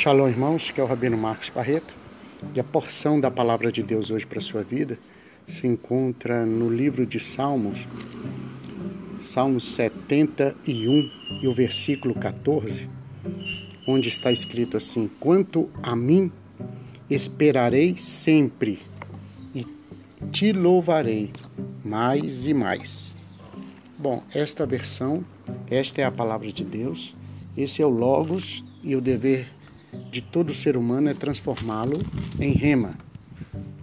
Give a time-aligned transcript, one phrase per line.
[0.00, 1.94] Shalom, irmãos, que é o Rabino Marcos Barreto.
[2.54, 4.98] E a porção da palavra de Deus hoje para a sua vida
[5.46, 7.86] se encontra no livro de Salmos,
[9.20, 11.10] Salmos 71
[11.42, 12.88] e o versículo 14,
[13.86, 16.32] onde está escrito assim: Quanto a mim,
[17.10, 18.78] esperarei sempre
[19.54, 19.66] e
[20.32, 21.30] te louvarei
[21.84, 23.14] mais e mais.
[23.98, 25.22] Bom, esta versão,
[25.70, 27.14] esta é a palavra de Deus,
[27.54, 29.59] esse é o Logos e o dever
[30.10, 31.98] de todo ser humano é transformá-lo
[32.38, 32.94] em rema.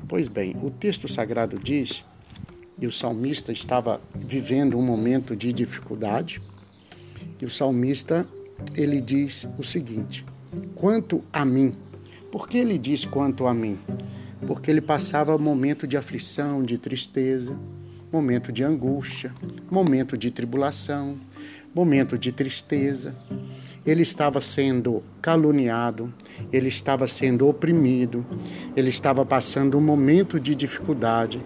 [0.07, 2.03] Pois bem, o texto sagrado diz,
[2.79, 6.41] e o salmista estava vivendo um momento de dificuldade,
[7.41, 8.27] e o salmista
[8.75, 10.25] ele diz o seguinte:
[10.75, 11.73] quanto a mim.
[12.31, 13.77] Por que ele diz quanto a mim?
[14.45, 17.57] Porque ele passava momento de aflição, de tristeza,
[18.12, 19.34] momento de angústia,
[19.70, 21.17] momento de tribulação,
[21.73, 23.15] momento de tristeza,
[23.88, 26.13] ele estava sendo caluniado,
[26.52, 28.26] ele estava sendo oprimido,
[28.76, 31.41] ele estava passando um momento de dificuldade,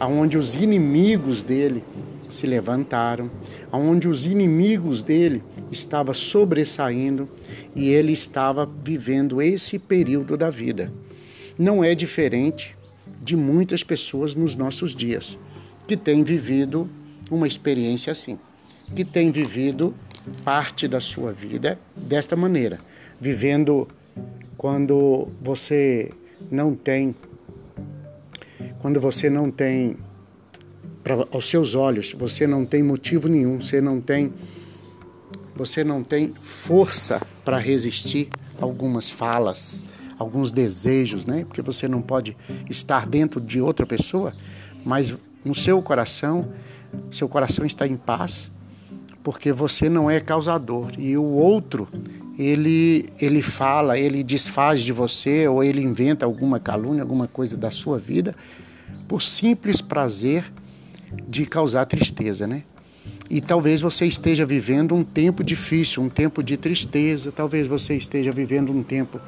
[0.00, 1.84] aonde os inimigos dele
[2.28, 3.30] se levantaram,
[3.70, 7.28] aonde os inimigos dele estavam sobressaindo
[7.76, 10.92] e ele estava vivendo esse período da vida.
[11.56, 12.76] Não é diferente
[13.22, 15.38] de muitas pessoas nos nossos dias
[15.86, 16.90] que têm vivido
[17.30, 18.36] uma experiência assim,
[18.96, 19.94] que têm vivido
[20.44, 22.78] parte da sua vida desta maneira,
[23.20, 23.88] vivendo
[24.56, 26.10] quando você
[26.50, 27.14] não tem
[28.78, 29.96] quando você não tem
[31.02, 34.32] para aos seus olhos, você não tem motivo nenhum, você não tem
[35.54, 38.28] você não tem força para resistir
[38.60, 39.84] algumas falas,
[40.18, 41.44] alguns desejos, né?
[41.44, 42.36] Porque você não pode
[42.68, 44.34] estar dentro de outra pessoa,
[44.84, 46.50] mas no seu coração,
[47.10, 48.50] seu coração está em paz,
[49.24, 51.88] porque você não é causador e o outro
[52.38, 57.70] ele ele fala, ele desfaz de você ou ele inventa alguma calúnia, alguma coisa da
[57.70, 58.36] sua vida
[59.08, 60.52] por simples prazer
[61.26, 62.64] de causar tristeza, né?
[63.30, 68.30] E talvez você esteja vivendo um tempo difícil, um tempo de tristeza, talvez você esteja
[68.30, 69.18] vivendo um tempo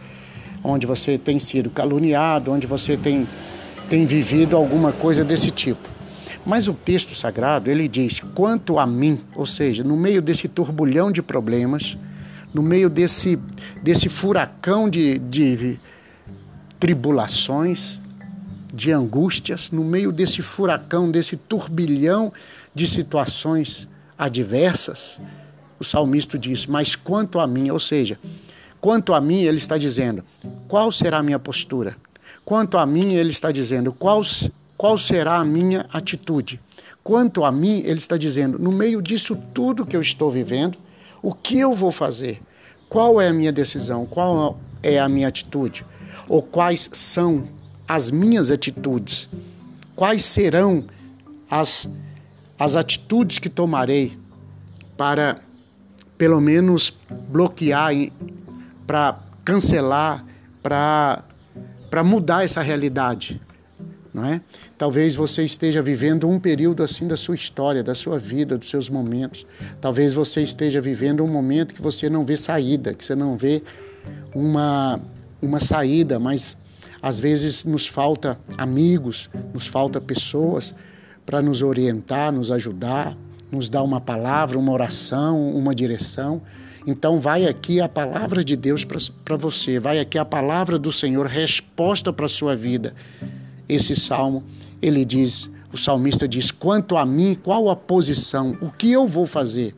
[0.62, 3.26] onde você tem sido caluniado, onde você tem
[3.88, 5.88] tem vivido alguma coisa desse tipo.
[6.46, 11.10] Mas o texto sagrado, ele diz: quanto a mim, ou seja, no meio desse turbulhão
[11.10, 11.98] de problemas,
[12.54, 13.36] no meio desse,
[13.82, 15.80] desse furacão de, de
[16.78, 18.00] tribulações,
[18.72, 22.32] de angústias, no meio desse furacão, desse turbilhão
[22.72, 25.20] de situações adversas,
[25.80, 28.20] o salmista diz: Mas quanto a mim, ou seja,
[28.80, 30.24] quanto a mim, ele está dizendo:
[30.68, 31.96] qual será a minha postura?
[32.44, 34.22] Quanto a mim, ele está dizendo: qual
[34.76, 36.60] qual será a minha atitude?
[37.02, 40.76] Quanto a mim, ele está dizendo, no meio disso tudo que eu estou vivendo,
[41.22, 42.42] o que eu vou fazer?
[42.88, 44.04] Qual é a minha decisão?
[44.04, 45.86] Qual é a minha atitude?
[46.28, 47.48] Ou quais são
[47.88, 49.28] as minhas atitudes?
[49.94, 50.84] Quais serão
[51.50, 51.88] as,
[52.58, 54.18] as atitudes que tomarei
[54.96, 55.38] para,
[56.18, 56.92] pelo menos,
[57.28, 57.92] bloquear,
[58.86, 60.24] para cancelar,
[60.62, 61.22] para
[62.04, 63.40] mudar essa realidade?
[64.16, 64.40] Não é?
[64.78, 68.88] Talvez você esteja vivendo um período assim da sua história, da sua vida, dos seus
[68.88, 69.44] momentos.
[69.78, 73.62] Talvez você esteja vivendo um momento que você não vê saída, que você não vê
[74.34, 74.98] uma,
[75.42, 76.56] uma saída, mas
[77.02, 80.74] às vezes nos falta amigos, nos falta pessoas
[81.26, 83.14] para nos orientar, nos ajudar,
[83.52, 86.40] nos dar uma palavra, uma oração, uma direção.
[86.86, 91.26] Então, vai aqui a palavra de Deus para você, vai aqui a palavra do Senhor,
[91.26, 92.94] resposta para a sua vida
[93.68, 94.44] esse salmo,
[94.80, 99.26] ele diz, o salmista diz: quanto a mim, qual a posição, o que eu vou
[99.26, 99.74] fazer?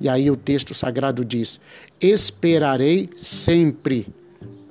[0.00, 1.60] E aí o texto sagrado diz:
[2.00, 4.08] esperarei sempre,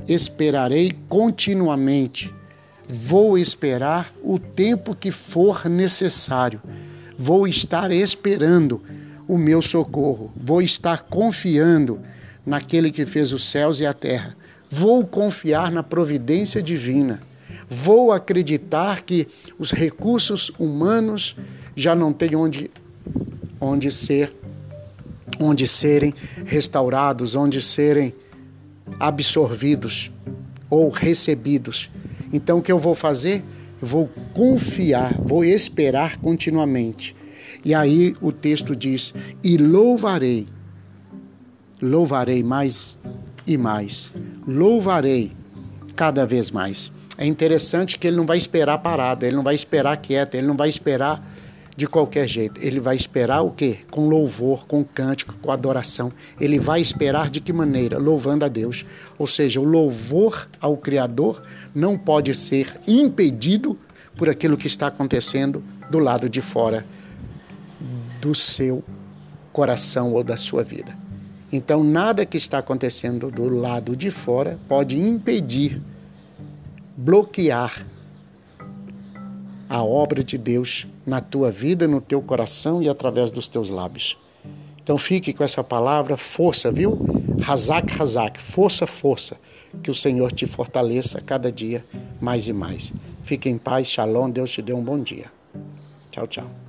[0.07, 2.33] esperarei continuamente,
[2.87, 6.61] vou esperar o tempo que for necessário,
[7.17, 8.81] vou estar esperando
[9.27, 11.99] o meu socorro, vou estar confiando
[12.45, 14.35] naquele que fez os céus e a terra,
[14.69, 17.28] vou confiar na providência divina
[17.69, 19.27] Vou acreditar que
[19.59, 21.35] os recursos humanos
[21.75, 22.71] já não têm onde,
[23.61, 24.35] onde ser,
[25.39, 26.13] onde serem
[26.45, 28.13] restaurados, onde serem
[28.99, 30.11] absorvidos
[30.67, 31.91] ou recebidos.
[32.33, 33.43] Então o que eu vou fazer?
[33.79, 37.15] Vou confiar, vou esperar continuamente.
[37.63, 39.13] E aí o texto diz:
[39.43, 40.47] "E louvarei,
[41.81, 42.97] louvarei mais
[43.45, 44.11] e mais,
[44.47, 45.31] louvarei
[45.95, 46.91] cada vez mais".
[47.21, 50.55] É interessante que ele não vai esperar parado, ele não vai esperar quieto, ele não
[50.55, 51.21] vai esperar
[51.75, 52.61] de qualquer jeito.
[52.63, 53.79] Ele vai esperar o quê?
[53.91, 56.13] Com louvor, com cântico, com adoração.
[56.39, 57.97] Ele vai esperar de que maneira?
[57.97, 58.85] Louvando a Deus.
[59.17, 61.43] Ou seja, o louvor ao Criador
[61.75, 63.77] não pode ser impedido
[64.15, 65.61] por aquilo que está acontecendo
[65.91, 66.85] do lado de fora
[68.21, 68.81] do seu
[69.51, 70.97] coração ou da sua vida.
[71.51, 75.81] Então, nada que está acontecendo do lado de fora pode impedir,
[76.99, 77.85] bloquear
[79.69, 84.17] a obra de Deus na tua vida, no teu coração e através dos teus lábios.
[84.83, 86.99] Então fique com essa palavra, força, viu?
[87.39, 89.37] Razak, razak, força, força.
[89.81, 91.85] Que o Senhor te fortaleça cada dia
[92.19, 92.91] mais e mais.
[93.23, 95.31] Fique em paz, shalom, Deus te dê um bom dia.
[96.11, 96.68] Tchau, tchau.